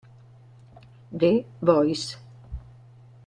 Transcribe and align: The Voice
The 1.11 1.45
Voice 1.61 2.17